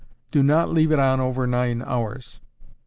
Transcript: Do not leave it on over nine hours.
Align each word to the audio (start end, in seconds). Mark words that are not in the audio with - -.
Do 0.31 0.41
not 0.41 0.71
leave 0.71 0.91
it 0.91 0.97
on 0.97 1.19
over 1.19 1.45
nine 1.45 1.83
hours. 1.85 2.41